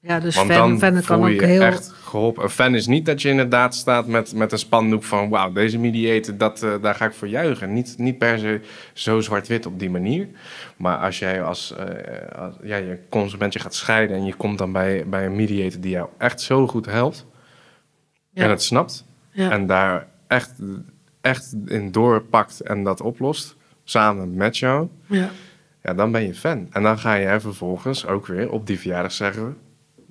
[0.00, 1.62] ja dus Want fan, dan fan kan ook heel...
[1.62, 2.42] echt geholpen.
[2.42, 5.28] Een fan is niet dat je inderdaad staat met, met een spandoek van...
[5.28, 7.72] wauw, deze mediator, dat, eh, daar ga ik voor juichen.
[7.72, 8.60] Niet, niet per se
[8.92, 10.28] zo zwart-wit op die manier.
[10.76, 14.16] Maar als jij als, eh, als ja, je consument je gaat scheiden...
[14.16, 17.26] en je komt dan bij, bij een mediator die jou echt zo goed helpt...
[18.30, 18.42] Ja.
[18.42, 19.04] en het snapt...
[19.32, 19.50] Ja.
[19.50, 20.52] en daar echt,
[21.20, 23.56] echt in doorpakt en dat oplost...
[23.84, 24.88] samen met jou...
[25.06, 25.30] Ja.
[25.82, 26.66] Ja, dan ben je fan.
[26.70, 29.56] En dan ga je vervolgens ook weer op die verjaardag zeggen...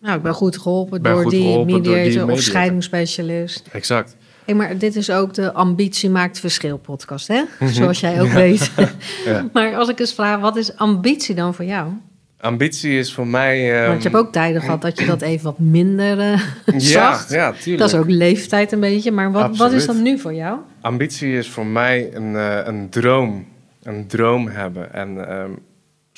[0.02, 3.68] Nou, ik ben goed geholpen Ben door goed die geholpen door die mediator of scheidingsspecialist.
[3.72, 4.16] Exact.
[4.46, 7.44] Hey, maar dit is ook de Ambitie Maakt Verschil podcast, hè?
[7.66, 8.72] Zoals jij ook weet.
[8.76, 8.88] Mhm.
[9.26, 9.50] Ja.
[9.54, 11.92] maar als ik eens vraag, wat is ambitie dan voor jou?
[12.40, 13.58] Ambitie is voor mij...
[13.88, 16.40] Want je ehm, hebt ook tijden gehad dat je dat even wat minder eh
[16.78, 17.78] Ja, ja, tuurlijk.
[17.78, 19.12] Dat is ook leeftijd een beetje.
[19.12, 20.58] Maar wat, wat is dat nu voor jou?
[20.82, 23.46] Ambitie is voor mij een, eh, een droom.
[23.84, 24.94] Een droom hebben.
[24.94, 25.52] En ehm,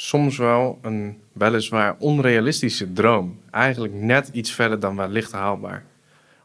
[0.02, 3.40] soms wel een weliswaar onrealistische droom.
[3.52, 5.84] Eigenlijk net iets verder dan wellicht haalbaar.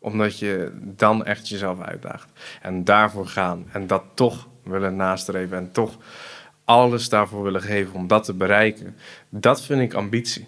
[0.01, 2.33] Omdat je dan echt jezelf uitdaagt.
[2.63, 3.65] En daarvoor gaan.
[3.73, 5.57] En dat toch willen nastreven.
[5.57, 5.97] En toch
[6.65, 8.97] alles daarvoor willen geven om dat te bereiken.
[9.29, 10.47] Dat vind ik ambitie.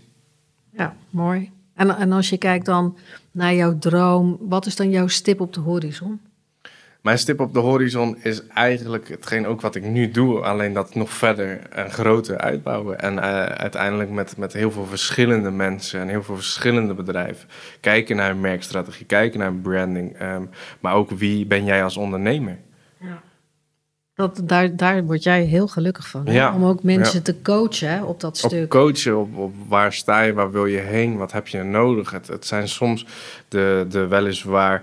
[0.70, 1.50] Ja, mooi.
[1.74, 2.96] En, en als je kijkt dan
[3.30, 6.20] naar jouw droom, wat is dan jouw stip op de horizon?
[7.08, 10.94] Mijn stip op de horizon is eigenlijk hetgeen ook wat ik nu doe, alleen dat
[10.94, 13.00] nog verder en groter uitbouwen.
[13.00, 17.48] En eh, uiteindelijk met, met heel veel verschillende mensen en heel veel verschillende bedrijven.
[17.80, 20.42] Kijken naar merkstrategie, kijken naar branding, ehm,
[20.80, 22.58] maar ook wie ben jij als ondernemer?
[24.14, 26.22] Dat, daar, daar word jij heel gelukkig van.
[26.24, 27.24] Ja, Om ook mensen ja.
[27.24, 28.68] te coachen hè, op dat Op stuk.
[28.68, 32.10] coachen, op, op waar sta je, waar wil je heen, wat heb je nodig?
[32.10, 33.06] Het, het zijn soms
[33.48, 34.82] de, de weliswaar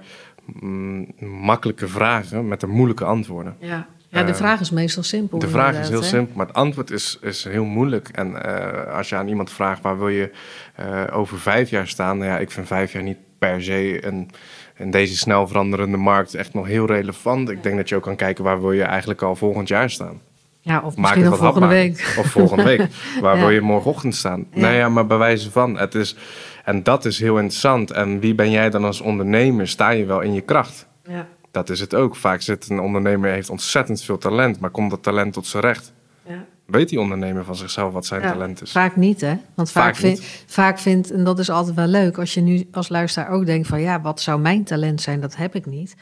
[1.20, 3.56] makkelijke vragen met de moeilijke antwoorden.
[3.60, 3.88] Ja.
[4.10, 5.40] ja, de Eh, vraag is meestal simpel.
[5.40, 6.06] De vraag is heel hè?
[6.08, 8.08] simpel, maar het antwoord is, is heel moeilijk.
[8.10, 10.32] En eh, als je aan iemand vraagt waar wil je
[10.76, 14.30] eh, over vijf jaar staan, nou ja, ik vind vijf jaar niet per se een,
[14.78, 17.50] in deze snel veranderende markt echt nog heel relevant.
[17.50, 20.22] Ik denk dat je ook kan kijken waar wil je eigenlijk al volgend jaar staan.
[20.62, 21.84] Ja, of Maak misschien wat volgende hapbaar.
[21.84, 22.16] week.
[22.20, 22.82] Of volgende week.
[23.22, 23.40] Waar Ja.
[23.42, 24.46] wil je morgenochtend staan?
[24.54, 25.78] Nou ja, maar bij wijze van.
[25.78, 26.16] Het is,
[26.65, 27.91] en dat is heel interessant.
[27.91, 29.67] En wie ben jij dan als ondernemer?
[29.67, 30.88] Sta je wel in je kracht?
[31.08, 32.15] Ja, Dat is het ook.
[32.15, 35.93] Vaak zit een ondernemer heeft ontzettend veel talent, maar komt dat talent tot zijn recht?
[36.28, 36.45] ja.
[36.65, 38.71] Weet die ondernemer van zichzelf wat zijn Ja, talent is?
[38.71, 39.36] Vaak niet, hè?
[39.56, 40.43] Want vaak, Vaak vind, niet.
[40.47, 43.67] vaak vindt, en dat is altijd wel leuk, als je nu als luisteraar ook denkt
[43.67, 45.19] van ja, wat zou mijn talent zijn?
[45.21, 45.95] Dat heb ik niet.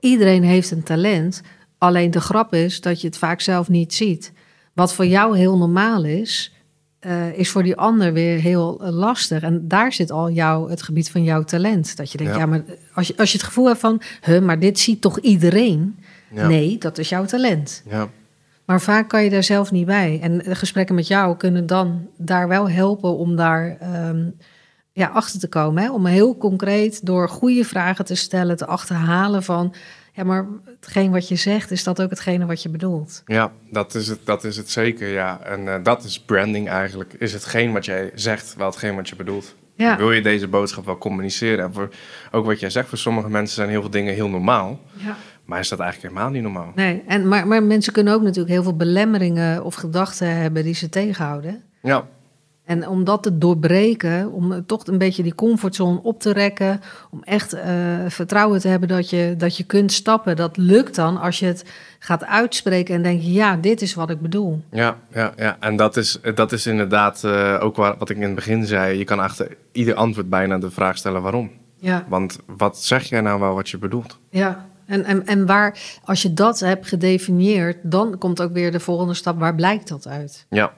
[0.00, 1.42] Iedereen heeft een talent,
[1.78, 4.32] alleen de grap is dat je het vaak zelf niet ziet.
[4.72, 6.54] Wat voor jou heel normaal is,
[7.06, 9.42] eh, is voor die ander weer heel eh, lastig.
[9.42, 11.96] En daar zit al jouw, het gebied van jouw talent.
[11.96, 12.46] Dat je denkt, ja, Ja.
[12.46, 12.62] maar
[12.94, 15.98] als je, als je het gevoel hebt van, huh, maar dit ziet toch iedereen?
[16.30, 16.46] Ja.
[16.46, 17.82] Nee, dat is jouw talent.
[17.90, 18.08] Ja,
[18.64, 20.18] Maar vaak kan je daar zelf niet bij.
[20.22, 24.24] En de gesprekken met jou kunnen dan daar wel helpen om daar ehm,
[24.92, 25.82] ja, achter te komen.
[25.82, 25.90] Hè?
[25.90, 29.74] Om heel concreet door goede vragen te stellen, te achterhalen van...
[30.16, 30.46] ja, maar
[30.80, 33.22] hetgeen wat je zegt, is dat ook hetgene wat je bedoelt?
[33.26, 35.08] ja dat, is het, dat is het zeker.
[35.08, 35.40] Ja.
[35.44, 37.14] En eh, dat is branding eigenlijk.
[37.18, 39.54] Is hetgeen wat jij zegt, wel hetgeen wat je bedoelt.
[39.74, 39.96] Ja.
[39.96, 41.64] Wil je deze boodschap wel communiceren?
[41.64, 41.88] En voor,
[42.30, 44.80] ook wat jij zegt, voor sommige mensen zijn heel veel dingen heel normaal.
[44.92, 45.16] Ja.
[45.44, 46.72] Maar is dat eigenlijk helemaal niet normaal?
[46.74, 50.74] Nee, en, maar, maar mensen kunnen ook natuurlijk heel veel belemmeringen of gedachten hebben die
[50.74, 51.62] ze tegenhouden.
[51.82, 52.06] Ja,
[52.66, 57.22] En om dat te doorbreken, om toch een beetje die comfortzone op te rekken, om
[57.22, 57.70] echt eh,
[58.08, 61.64] vertrouwen te hebben dat je, dat je kunt stappen, dat lukt dan als je het
[61.98, 64.60] gaat uitspreken en denk je, ja, dit is wat ik bedoel.
[64.70, 65.56] ja, ja, ja.
[65.60, 68.98] En dat is, dat is inderdaad eh, ook wa- wat ik in het begin zei.
[68.98, 71.50] Je kan achter ieder antwoord bijna de vraag stellen waarom.
[71.78, 74.18] Ja, Want wat zeg jij nou wel wat je bedoelt?
[74.30, 74.66] ja.
[74.86, 79.14] En, en, en waar, als je dat hebt gedefinieerd, dan komt ook weer de volgende
[79.14, 80.46] stap, waar blijkt dat uit?
[80.50, 80.72] Ja,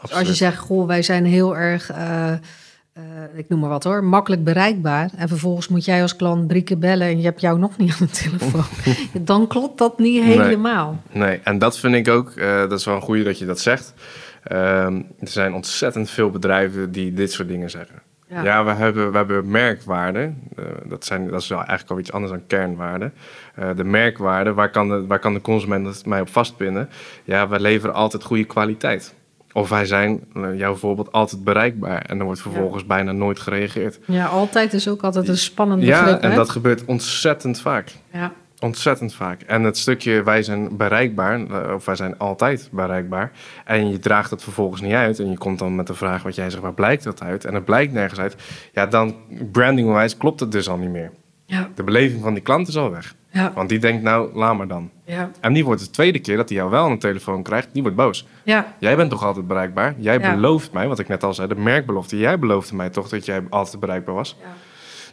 [0.00, 3.02] Als je zegt, goh, wij zijn heel erg, eh, eh,
[3.34, 5.10] ik noem maar wat hoor, makkelijk bereikbaar.
[5.16, 7.90] En vervolgens moet jij als klant drie keer bellen en je hebt jou nog niet
[7.92, 8.64] aan de telefoon.
[9.24, 11.02] dan klopt dat niet helemaal.
[11.12, 13.60] Nee, en dat vind ik ook, eh, dat is wel een goede dat je dat
[13.60, 13.94] zegt.
[14.42, 18.02] Ehm, er zijn ontzettend veel bedrijven die dit soort dingen zeggen.
[18.28, 18.42] Ja.
[18.42, 20.32] Ja, we, hebben, we hebben merkwaarde.
[20.56, 23.10] Eh, dat, zijn, dat is wel eigenlijk al iets anders dan kernwaarde.
[23.54, 26.88] Eh, de merkwaarde, waar kan de, waar kan de consument mij op vastpinnen?
[27.24, 29.14] Ja, we leveren altijd goede kwaliteit.
[29.58, 32.02] Of wij zijn, eh, jouw voorbeeld, altijd bereikbaar.
[32.02, 33.98] En er wordt vervolgens bijna nooit gereageerd.
[34.06, 36.36] Ja, altijd is ook altijd een spannende Ja, en hè?
[36.36, 37.92] dat gebeurt ontzettend vaak.
[38.12, 38.32] ja.
[38.60, 39.42] Ontzettend vaak.
[39.42, 43.30] En het stukje wij zijn bereikbaar, eh, of wij zijn altijd bereikbaar.
[43.64, 45.18] En je draagt het vervolgens niet uit.
[45.18, 47.44] En je komt dan met de vraag wat jij zegt, waar blijkt dat uit?
[47.44, 48.36] En het blijkt nergens uit.
[48.72, 49.14] Ja, dan
[49.52, 51.10] brandingwijs klopt het dus al niet meer.
[51.44, 53.14] Ja, De beleving van die klant is al weg.
[53.30, 54.90] Ja, Want die denkt, nou, laat maar dan.
[55.04, 57.82] ja, En die wordt de tweede keer dat hij jou wel de telefoon krijgt, die
[57.82, 58.26] wordt boos.
[58.44, 59.94] ja, Jij bent toch altijd bereikbaar?
[59.98, 62.18] Jij belooft mij, wat ik net al zei, de merkbelofte.
[62.18, 64.36] Jij beloofde mij toch dat jij altijd bereikbaar was?
[64.40, 64.46] Ja.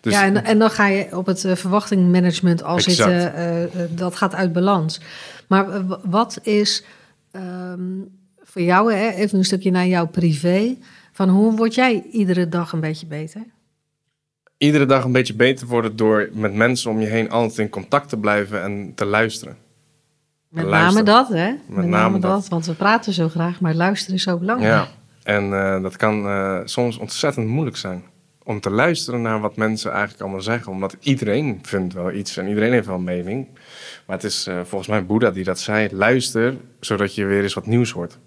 [0.02, 2.96] Dus ja en, en dan ga je op het eh, verwachtingmanagement al Exact.
[2.96, 3.34] zitten.
[3.36, 5.02] eh, eh, dat gaat uit balans.
[5.48, 5.68] Maar
[6.04, 6.84] wat is
[7.32, 7.82] ehm,
[8.44, 10.78] voor jou, hè, even een stukje naar jouw privé...
[11.12, 13.42] van hoe word jij iedere dag een beetje beter?
[14.58, 18.10] Iedere dag een beetje beter worden door met mensen om je heen altijd in contact
[18.10, 19.58] te blijven en te luisteren.
[20.50, 21.52] Met name dat, hè?
[21.52, 22.32] Met, name, name dat.
[22.32, 22.48] dat.
[22.48, 24.74] want we praten zo graag, maar luisteren is zo belangrijk.
[24.74, 24.88] Ja.
[25.24, 28.04] En eh, dat kan eh, soms ontzettend moeilijk zijn.
[28.44, 30.72] Om te luisteren naar wat mensen eigenlijk allemaal zeggen.
[30.72, 33.48] Omdat iedereen vindt wel iets en iedereen heeft wel een mening.
[34.06, 35.90] Maar het is eh, volgens mij Boeddha die dat zei.
[35.92, 38.18] Luister, zodat je weer eens wat nieuws hoort.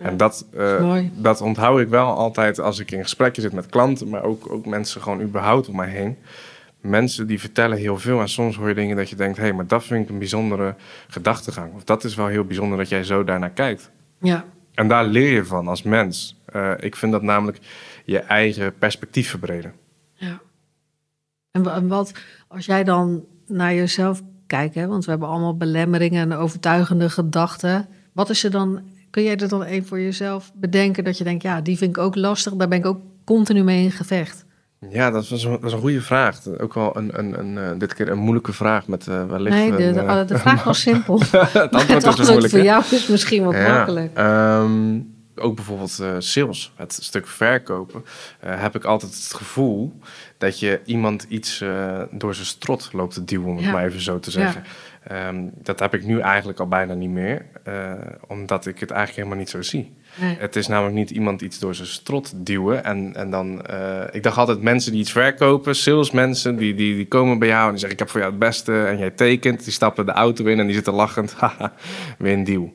[0.00, 4.08] En dat, eh, dat onthoud ik wel altijd als ik in gesprekken zit met klanten.
[4.08, 6.16] Maar ook, ook mensen gewoon überhaupt om mij heen.
[6.80, 8.20] Mensen die vertellen heel veel.
[8.20, 9.36] En soms hoor je dingen dat je denkt...
[9.36, 10.74] hé, hey, maar dat vind ik een bijzondere
[11.08, 11.74] gedachtegang.
[11.74, 13.90] Of dat is wel heel bijzonder dat jij zo daarnaar kijkt.
[14.18, 16.36] Ja, En daar leer je van als mens.
[16.44, 17.58] Eh, ik vind dat namelijk
[18.04, 19.72] je eigen perspectief verbreden.
[20.14, 20.40] ja.
[21.50, 22.12] En wat,
[22.48, 27.88] als jij dan naar jezelf kijkt, hè, want we hebben allemaal belemmeringen en overtuigende gedachten.
[28.12, 28.82] Wat is er dan,
[29.14, 32.02] kun jij er dan een voor jezelf bedenken dat je denkt, ja, die vind ik
[32.02, 34.44] ook lastig, daar ben ik ook continu mee in gevecht.
[34.90, 36.46] Ja, dat was een, dat was een goede vraag.
[36.58, 39.56] Ook wel een, een, een, eh, dit keer een moeilijke vraag met eh, wellicht...
[39.56, 41.18] Nee, de, een, de, eh, de vraag was simpel.
[41.20, 42.50] het antwoord het is dus antwoord moeilijk.
[42.50, 42.64] voor hè?
[42.64, 44.10] jou is misschien wat Ja, makkelijk.
[44.14, 44.98] ehm,
[45.36, 48.04] ook bijvoorbeeld sales, het stuk verkopen,
[48.38, 49.98] heb ik altijd het gevoel
[50.38, 51.64] dat je iemand iets
[52.10, 53.72] door zijn strot loopt te duwen, om het Ja.
[53.72, 54.62] maar even zo te zeggen.
[55.08, 57.92] Ehm, dat heb ik nu eigenlijk al bijna niet meer, eh,
[58.28, 59.92] omdat ik het eigenlijk helemaal niet zo zie.
[60.20, 60.36] Nee.
[60.38, 62.84] Het is namelijk niet iemand iets door zijn strot duwen.
[62.84, 67.08] En, en dan, eh, ik dacht altijd mensen die iets verkopen, salesmensen, die, die, die
[67.08, 68.84] komen bij jou en die zeggen: Ik heb voor jou het beste.
[68.84, 71.34] En jij tekent, die stappen de auto in en die zitten lachend.
[71.38, 71.72] Haha,
[72.18, 72.74] weer een deal.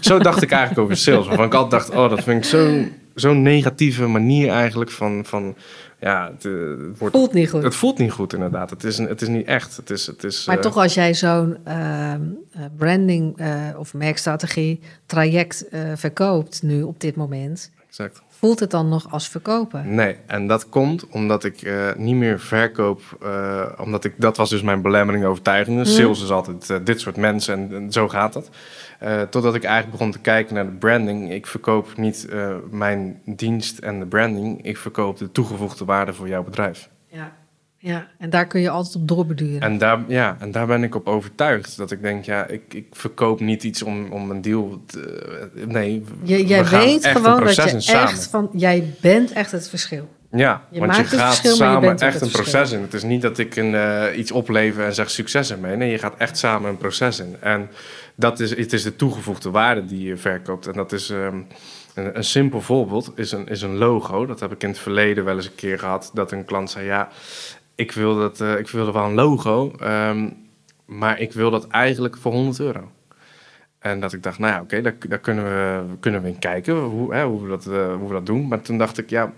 [0.00, 1.26] Zo dacht ik eigenlijk over sales.
[1.26, 5.24] Waarvan ik altijd dacht: Oh, dat vind ik zo'n zo'n negatieve manier eigenlijk van.
[5.24, 5.56] van
[6.00, 6.52] ja, het, eh,
[6.88, 7.62] het wordt, Voelt niet goed.
[7.62, 8.70] het voelt niet goed, inderdaad.
[8.70, 9.76] Het is, het is niet echt.
[9.76, 13.36] Het is, het is, Maar eh, toch als jij zo'n ehm, eh, branding
[13.76, 18.22] of merkstrategie traject verkoopt nu op dit moment, Exact.
[18.38, 19.94] Voelt het dan nog als verkopen?
[19.94, 23.00] Nee, en dat komt omdat ik eh, niet meer verkoop.
[23.22, 25.86] eh, omdat ik, dat was dus mijn belemmering overtuigingen.
[25.86, 28.50] Sales is altijd eh, dit soort mensen en, en zo gaat dat.
[29.30, 31.32] Totdat ik eigenlijk begon te kijken naar de branding.
[31.32, 32.28] Ik verkoop niet
[32.70, 34.64] mijn dienst en de branding.
[34.64, 36.88] Ik verkoop de toegevoegde waarde voor jouw bedrijf.
[37.06, 37.32] Ja.
[37.78, 39.60] Ja, en daar kun je altijd op doorbeduren.
[39.60, 41.76] En daar, ja, en daar ben ik op overtuigd.
[41.76, 45.50] Dat ik denk, ja, ik, ik verkoop niet iets om, om een deal te...
[45.66, 48.08] Nee, jij weet gewoon dat je samen.
[48.08, 50.08] echt van, jij bent echt het verschil.
[50.30, 52.80] Ja, Je want je gaat samen echt een proces in.
[52.80, 55.76] Het is niet dat ik een, eh, iets oplever en zeg succes ermee.
[55.76, 57.36] Nee, je gaat echt samen een proces in.
[57.40, 57.70] En
[58.14, 60.66] dat is, het is de toegevoegde waarde die je verkoopt.
[60.66, 61.40] En dat is ehm,
[61.94, 64.26] een, een simpel voorbeeld, is een, is een logo.
[64.26, 66.10] Dat heb ik in het verleden wel eens een keer gehad.
[66.14, 67.08] Dat een klant zei, ja,
[67.76, 69.72] ik wil, dat, eh, ik wil wel een logo.
[69.78, 70.28] ehm,
[70.84, 72.90] maar ik wil dat eigenlijk voor 100 euro.
[73.78, 76.74] En dat ik dacht, nou ja, oké, daar, daar kunnen, we, kunnen we in kijken
[76.74, 78.48] hoe, hè, hoe, we dat, eh, hoe we dat doen.
[78.48, 79.32] Maar toen dacht ik, ja,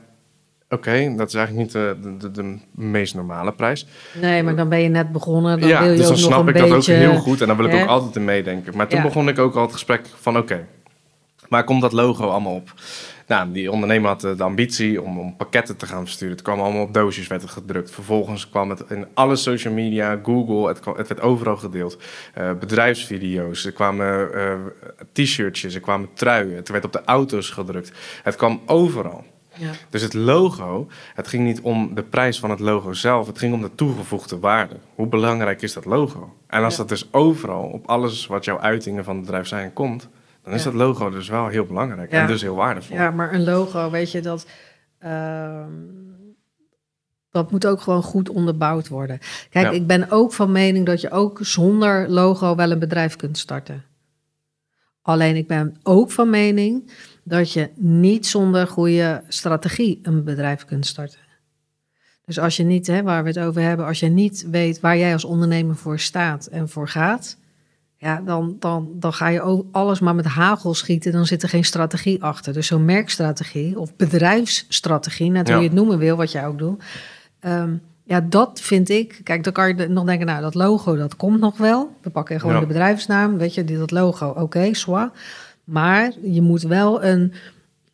[0.68, 3.87] oké, dat is eigenlijk niet de, de, de, meest normale prijs.
[4.20, 5.61] Nee, maar dan ben je net begonnen.
[5.61, 6.68] Dan ja, wil je dus dan snap ik beetje...
[6.68, 7.83] dat ook heel goed en dan wil ik hè?
[7.83, 8.77] ook altijd in meedenken.
[8.77, 9.05] Maar toen Ja.
[9.05, 10.66] begon ik ook al het gesprek van, oké,
[11.48, 12.72] waar komt dat logo allemaal op?
[13.28, 16.34] Nou, die ondernemer had eh, de ambitie om, om pakketten te gaan versturen.
[16.34, 17.90] Het kwam allemaal op doosjes, werd het gedrukt.
[17.90, 21.98] Vervolgens kwam het in alle social media, Google, het, kwam- het werd overal gedeeld.
[22.34, 24.54] Eh, bedrijfsvideo's, er kwamen eh,
[25.12, 26.56] t-shirtjes, er kwamen truien.
[26.56, 27.92] Het werd op de auto's gedrukt.
[28.22, 29.24] Het kwam overal.
[29.54, 29.70] Ja.
[29.90, 33.54] Dus het logo, het ging niet om de prijs van het logo zelf, het ging
[33.54, 34.76] om de toegevoegde waarde.
[34.94, 36.34] Hoe belangrijk is dat logo?
[36.46, 36.78] En als Ja.
[36.78, 40.08] dat dus overal op alles wat jouw uitingen van het bedrijf zijn komt,
[40.48, 42.96] dan is dat logo dus wel heel belangrijk en dus heel waardevol.
[42.96, 44.46] Ja, maar een logo, weet je, dat,
[44.98, 45.72] ehm,
[47.30, 49.18] dat moet ook gewoon goed onderbouwd worden.
[49.50, 53.38] Kijk, ik ben ook van mening dat je ook zonder logo wel een bedrijf kunt
[53.38, 53.84] starten.
[55.02, 56.92] Alleen ik ben ook van mening
[57.24, 61.20] dat je niet zonder goede strategie een bedrijf kunt starten.
[62.24, 64.98] Dus als je niet, hè, waar we het over hebben, als je niet weet waar
[64.98, 67.38] jij als ondernemer voor staat en voor gaat,
[67.98, 71.12] ja, dan, dan, dan ga je ook alles maar met hagel schieten.
[71.12, 72.52] Dan zit er geen strategie achter.
[72.52, 75.62] Dus zo'n merkstrategie of bedrijfsstrategie, net hoe Ja.
[75.62, 76.82] je het noemen wil, wat jij ook doet.
[77.40, 77.72] ehm,
[78.04, 79.20] Ja, dat vind ik.
[79.22, 81.96] Kijk, dan kan je nog denken, nou, dat logo, dat komt nog wel.
[82.02, 82.61] We pakken gewoon Ja.
[82.61, 85.11] de bedrijfsnaam, weet je, dat logo, oké, soit.
[85.64, 87.32] Maar je moet wel een,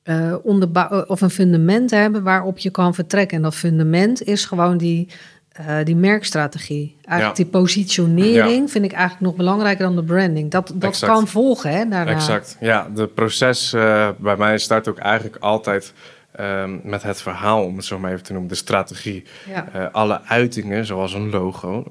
[0.02, 3.36] eh onderbouw of een fundament hebben waarop je kan vertrekken.
[3.36, 5.08] En dat fundament is gewoon die,
[5.54, 6.96] eh, die merkstrategie.
[7.04, 7.44] Eigenlijk Ja.
[7.44, 10.50] die positionering vind ik eigenlijk nog belangrijker dan de branding.
[10.50, 11.12] Dat, dat Exact.
[11.12, 12.10] kan volgen, hè, daarna.
[12.12, 12.56] Exact.
[12.60, 15.92] Ja, de proces eh, bij mij start ook eigenlijk altijd
[16.34, 19.24] ehm, met het verhaal, om het zo maar even te noemen, de strategie.
[19.48, 21.84] Ja, Eh, alle uitingen, zoals een logo.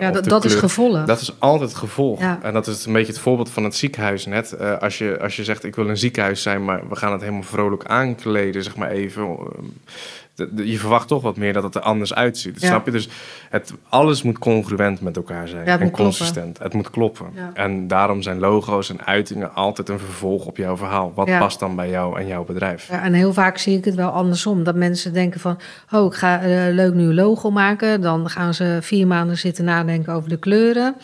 [0.00, 1.04] ja dat, is gevolg.
[1.04, 2.20] Dat is altijd gevolg.
[2.20, 2.38] Ja.
[2.42, 4.58] En dat is een beetje het voorbeeld van het ziekenhuis net.
[4.80, 7.42] Als, je, als je zegt, ik wil een ziekenhuis zijn, maar we gaan het helemaal
[7.42, 9.36] vrolijk aankleden, zeg maar even.
[10.38, 12.60] De- de- je verwacht toch wat meer dat het er anders uitziet.
[12.60, 12.66] Ja.
[12.66, 12.90] Snap je?
[12.90, 13.08] Dus
[13.50, 15.64] het, alles moet congruent met elkaar zijn.
[15.64, 16.02] Ja, en kloppen.
[16.04, 16.58] consistent.
[16.58, 17.26] Het moet kloppen.
[17.34, 17.50] Ja.
[17.54, 21.12] En daarom zijn logo's en uitingen altijd een vervolg op jouw verhaal.
[21.14, 22.88] Wat past dan bij jou en jouw bedrijf?
[22.90, 24.64] Ja, en heel vaak zie ik het wel andersom.
[24.64, 25.58] Dat mensen denken van,
[25.92, 28.00] oh, ik ga een leuk nieuw logo maken.
[28.00, 30.96] Dan gaan ze vier maanden zitten nadenken over de kleuren.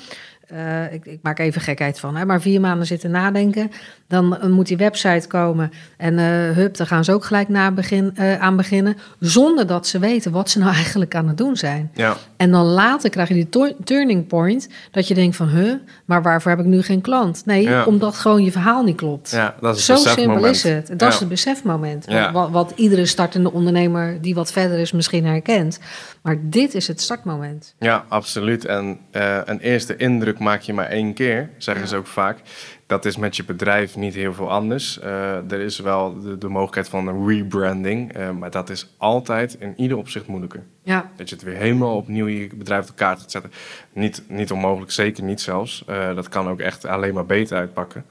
[0.45, 3.71] Eh, ik, ik maak even gekheid van, hè, maar vier maanden zitten nadenken.
[4.09, 5.73] Dan eh, moet die website komen.
[5.97, 6.25] En eh
[6.57, 8.97] hup, daar gaan ze ook gelijk na begin, eh, aan beginnen.
[9.21, 11.91] Zonder dat ze weten wat ze nou eigenlijk aan het doen zijn.
[11.95, 14.69] Ja, En dan later krijg je die turning point.
[14.91, 15.73] Dat je denkt van, huh,
[16.05, 17.43] maar waarvoor heb ik nu geen klant?
[17.47, 17.85] Nee, Ja.
[17.85, 19.31] omdat gewoon je verhaal niet klopt.
[19.31, 20.99] ja dat is Zo simpel is het.
[20.99, 22.07] Dat is het besefmoment.
[22.33, 25.79] Wat, wat iedere startende ondernemer die wat verder is misschien herkent.
[26.23, 27.75] Maar dit is het startmoment.
[27.79, 28.65] Ja, absoluut.
[28.65, 28.99] En
[29.45, 32.39] een eerste indruk maak je maar één keer, zeggen ze ook vaak.
[32.87, 34.99] Dat is met je bedrijf niet heel veel anders.
[34.99, 39.57] Eh, er is wel de, de mogelijkheid van een rebranding, eh, maar dat is altijd
[39.59, 40.63] in ieder opzicht moeilijker.
[40.83, 43.51] Ja, Dat je het weer helemaal opnieuw je bedrijf op de kaart gaat zetten.
[43.93, 45.85] Niet, niet onmogelijk, zeker niet zelfs.
[45.87, 48.05] Eh, dat kan ook echt alleen maar beter uitpakken.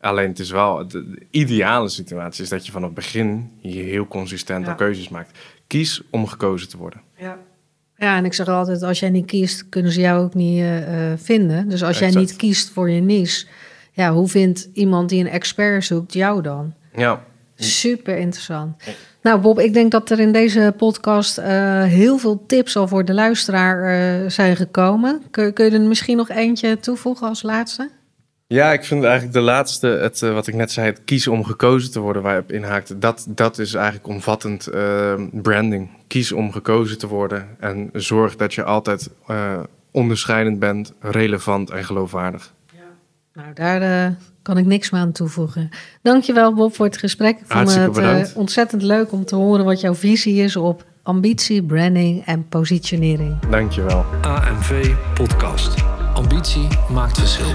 [0.00, 3.84] Alleen het is wel, de, de ideale situatie is dat je vanaf het begin hier
[3.84, 4.74] heel consistent Ja.
[4.74, 5.38] keuzes maakt.
[5.66, 7.00] Kies om gekozen te worden.
[7.16, 7.38] ja.
[7.96, 10.64] Ja, en ik zeg altijd, als jij niet kiest, kunnen ze jou ook niet
[11.16, 11.68] vinden.
[11.68, 13.46] Dus als jij niet kiest voor je niche,
[13.92, 16.74] ja, hoe vindt iemand die een expert zoekt jou dan?
[16.96, 17.22] Ja,
[17.56, 18.82] Super interessant.
[19.22, 23.04] Nou, Bob, ik denk dat er in deze podcast eh, heel veel tips al voor
[23.04, 25.22] de luisteraar eh, zijn gekomen.
[25.30, 27.90] Kun, kun je er misschien nog eentje toevoegen als laatste?
[28.52, 31.44] Ja, ik vind eigenlijk de laatste, het, eh, wat ik net zei, het kiezen om
[31.44, 35.90] gekozen te worden waar je op inhaakte, dat, dat is eigenlijk omvattend eh, branding.
[36.06, 41.84] Kies om gekozen te worden en zorg dat je altijd eh, onderscheidend bent, relevant en
[41.84, 42.52] geloofwaardig.
[43.34, 45.70] Nou, daar eh, kan ik niks meer aan toevoegen.
[46.02, 47.38] Dankjewel Bob voor het gesprek.
[47.38, 48.34] Ik vond het bedankt.
[48.34, 53.38] ontzettend leuk om te horen wat jouw visie is op ambitie, branding en positionering.
[53.50, 54.04] Dankjewel.
[54.22, 55.74] AMV Podcast.
[56.14, 57.52] Ambitie maakt verschil.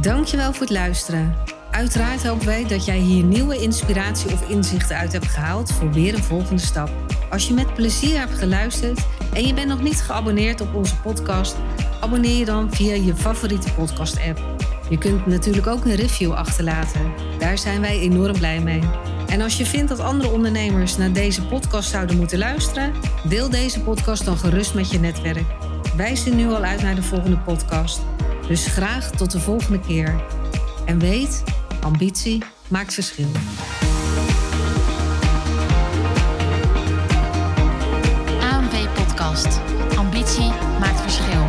[0.00, 1.34] Dankjewel voor het luisteren.
[1.70, 6.14] Uiteraard hopen wij dat jij hier nieuwe inspiratie of inzichten uit hebt gehaald voor weer
[6.14, 6.90] een volgende stap.
[7.30, 11.56] Als je met plezier hebt geluisterd en je bent nog niet geabonneerd op onze podcast,
[12.00, 14.40] abonneer je dan via je favoriete podcast-app.
[14.90, 17.12] Je kunt natuurlijk ook een review achterlaten.
[17.38, 18.82] Daar zijn wij enorm blij mee.
[19.26, 22.92] En als je vindt dat andere ondernemers naar deze podcast zouden moeten luisteren,
[23.28, 25.44] deel deze podcast dan gerust met je netwerk.
[25.96, 28.00] Wij zien nu al uit naar de volgende podcast.
[28.48, 30.24] Dus graag tot de volgende keer.
[30.84, 31.42] En weet,
[31.80, 33.28] ambitie maakt verschil.
[39.96, 41.43] Ambitie maakt verschil.